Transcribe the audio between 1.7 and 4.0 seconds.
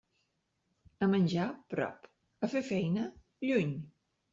prop; a fer feina, lluny.